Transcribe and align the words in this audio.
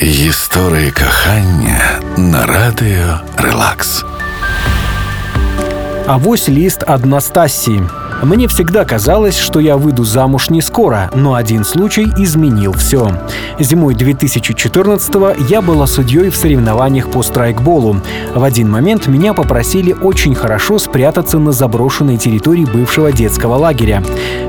Історії 0.00 0.90
кохання 0.90 2.00
на 2.16 2.46
радіо 2.46 3.20
Релакс. 3.36 4.04
Авось 6.06 6.48
лист 6.48 6.84
от 6.88 7.04
Настасии. 7.04 7.82
мне 8.25 8.47
всегда 8.47 8.85
казалось, 8.85 9.37
что 9.37 9.59
я 9.59 9.77
выйду 9.77 10.03
замуж 10.03 10.49
не 10.49 10.59
скоро, 10.59 11.11
но 11.13 11.35
один 11.35 11.63
случай 11.63 12.11
изменил 12.17 12.73
все. 12.73 13.11
Зимой 13.59 13.93
2014-го 13.93 15.45
я 15.47 15.61
была 15.61 15.85
судьей 15.85 16.31
в 16.31 16.35
соревнованиях 16.35 17.11
по 17.11 17.21
страйкболу. 17.21 17.97
В 18.33 18.43
один 18.43 18.71
момент 18.71 19.05
меня 19.05 19.35
попросили 19.35 19.93
очень 19.93 20.33
хорошо 20.33 20.79
спрятаться 20.79 21.37
на 21.37 21.51
заброшенной 21.51 22.17
территории 22.17 22.65
бывшего 22.65 23.11
детского 23.11 23.57
лагеря. 23.57 24.03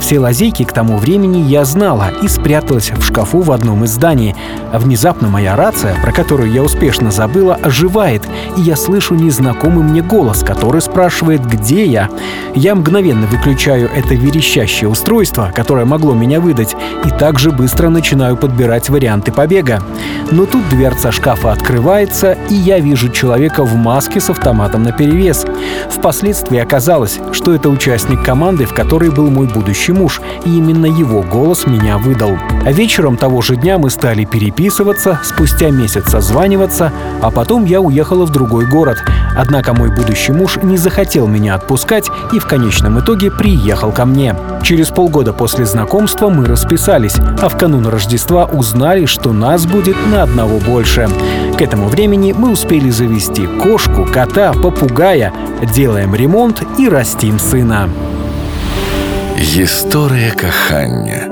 Все 0.00 0.18
лазейки 0.18 0.64
к 0.64 0.72
тому 0.72 0.96
времени 0.96 1.38
я 1.48 1.64
знала 1.64 2.10
и 2.22 2.26
спряталась 2.26 2.90
в 2.90 3.04
шкафу 3.04 3.40
в 3.40 3.52
одном 3.52 3.84
из 3.84 3.90
зданий. 3.90 4.34
Внезапно 4.72 5.28
моя 5.28 5.54
рация, 5.54 5.94
про 6.02 6.10
которую 6.10 6.50
я 6.50 6.64
успешно 6.64 7.12
забыла, 7.12 7.54
оживает, 7.54 8.22
и 8.56 8.62
я 8.62 8.74
слышу 8.74 9.14
незнакомый 9.14 9.84
мне 9.84 10.02
голос, 10.02 10.42
который 10.42 10.80
спрашивает, 10.80 11.46
где 11.46 11.84
я. 11.84 12.08
Я 12.56 12.74
мгновенно 12.74 13.26
выключаю 13.28 13.59
это 13.68 14.14
верещащее 14.14 14.88
устройство, 14.88 15.52
которое 15.54 15.84
могло 15.84 16.14
меня 16.14 16.40
выдать, 16.40 16.74
и 17.04 17.10
также 17.10 17.50
быстро 17.50 17.90
начинаю 17.90 18.36
подбирать 18.36 18.88
варианты 18.88 19.32
побега. 19.32 19.82
Но 20.30 20.46
тут 20.46 20.68
дверца 20.70 21.12
шкафа 21.12 21.52
открывается, 21.52 22.38
и 22.48 22.54
я 22.54 22.78
вижу 22.78 23.10
человека 23.10 23.64
в 23.64 23.74
маске 23.74 24.20
с 24.20 24.30
автоматом 24.30 24.84
наперевес. 24.84 25.44
Впоследствии 25.90 26.58
оказалось, 26.58 27.18
что 27.32 27.54
это 27.54 27.68
участник 27.68 28.24
команды, 28.24 28.64
в 28.64 28.72
которой 28.72 29.10
был 29.10 29.28
мой 29.28 29.46
будущий 29.46 29.92
муж, 29.92 30.20
и 30.44 30.56
именно 30.56 30.86
его 30.86 31.22
голос 31.22 31.66
меня 31.66 31.98
выдал. 31.98 32.38
А 32.64 32.72
вечером 32.72 33.16
того 33.16 33.42
же 33.42 33.56
дня 33.56 33.78
мы 33.78 33.90
стали 33.90 34.24
переписываться, 34.24 35.20
спустя 35.22 35.70
месяц 35.70 36.08
созваниваться, 36.08 36.92
а 37.20 37.30
потом 37.30 37.64
я 37.64 37.80
уехала 37.80 38.24
в 38.24 38.30
другой 38.30 38.66
город. 38.66 38.98
Однако 39.36 39.74
мой 39.74 39.94
будущий 39.94 40.32
муж 40.32 40.58
не 40.62 40.76
захотел 40.76 41.26
меня 41.26 41.54
отпускать 41.54 42.08
и 42.32 42.38
в 42.38 42.46
конечном 42.46 43.00
итоге 43.00 43.30
приехал 43.40 43.90
ко 43.90 44.04
мне. 44.04 44.36
Через 44.62 44.90
полгода 44.90 45.32
после 45.32 45.64
знакомства 45.64 46.28
мы 46.28 46.44
расписались, 46.44 47.16
а 47.40 47.48
в 47.48 47.56
канун 47.56 47.86
Рождества 47.86 48.44
узнали, 48.44 49.06
что 49.06 49.32
нас 49.32 49.64
будет 49.64 49.96
на 50.12 50.24
одного 50.24 50.58
больше. 50.58 51.08
К 51.56 51.62
этому 51.62 51.88
времени 51.88 52.34
мы 52.36 52.50
успели 52.50 52.90
завести 52.90 53.46
кошку, 53.46 54.04
кота, 54.04 54.52
попугая, 54.52 55.32
делаем 55.74 56.14
ремонт 56.14 56.62
и 56.78 56.86
растим 56.86 57.38
сына. 57.38 57.88
История 59.38 60.32
кохання. 60.32 61.26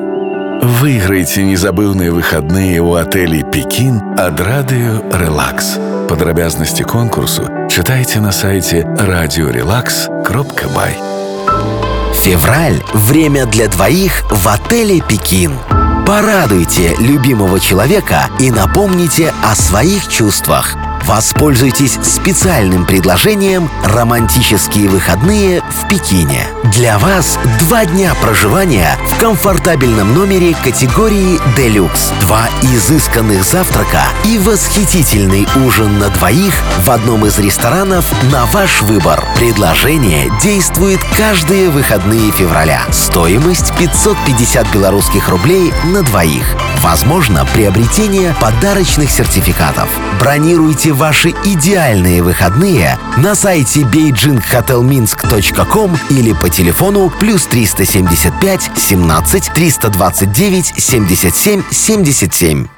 Выиграйте 0.63 1.45
незабывные 1.45 2.11
выходные 2.11 2.81
у 2.81 2.95
отелей 2.95 3.43
«Пекин» 3.43 4.01
от 4.17 4.41
радио 4.41 5.03
«Релакс». 5.13 5.79
Подробязности 6.09 6.85
конкурсу 6.85 7.43
читайте 7.69 8.21
на 8.21 8.33
сайте 8.33 8.87
радиорелакс.бай. 8.99 11.18
Февраль– 12.23 12.83
время 12.93 13.47
для 13.47 13.69
двоих 13.69 14.25
в 14.31 14.49
отеле 14.49 15.01
«Пекин». 15.01 15.57
Порадуйте 16.05 16.95
любимого 16.99 17.61
человека 17.61 18.29
и 18.41 18.51
напомните 18.51 19.33
о 19.43 19.55
своих 19.55 20.09
чувствах. 20.09 20.75
Воспользуйтесь 21.09 21.99
специальным 22.03 22.85
предложением 22.85 23.71
«Романтические 23.83 24.91
выходные 24.91 25.63
в 25.63 25.89
Пекине». 25.89 26.47
Для 26.75 26.99
вас 26.99 27.39
два 27.61 27.87
дня 27.87 28.13
проживания 28.21 28.95
в 29.09 29.19
комфортабельном 29.19 30.13
номере 30.13 30.55
категории 30.63 31.41
«Делюкс», 31.57 32.13
два 32.21 32.51
изысканных 32.61 33.43
завтрака 33.43 34.03
и 34.27 34.37
восхитительный 34.37 35.49
ужин 35.65 35.99
на 35.99 36.11
двоих 36.11 36.53
в 36.85 36.91
одном 36.91 37.25
из 37.25 37.39
ресторанов 37.39 38.05
на 38.31 38.45
ваш 38.45 38.83
выбор. 38.83 39.25
Предложение 39.35 40.31
действует 40.43 41.01
каждые 41.17 41.71
выходные 41.71 42.31
февраля. 42.33 42.83
Стоимость 42.93 43.75
550 43.79 44.71
белорусских 44.75 45.31
рублей 45.31 45.73
на 45.85 46.03
двоих. 46.03 46.55
Возможно 46.83 47.45
приобретение 47.45 48.35
подарочных 48.41 49.11
сертификатов. 49.11 49.89
Бронируйте 50.21 50.93
ваши 50.93 51.31
идеальные 51.45 52.23
выходные 52.23 52.97
на 53.17 53.35
сайте 53.35 53.81
beijinghotelminsk.com 53.81 55.99
или 56.11 56.33
по 56.33 56.49
телефону 56.49 57.11
плюс 57.11 57.47
375 57.47 58.71
17 58.77 59.53
329 59.53 60.73
77 60.77 61.65
77. 61.71 62.78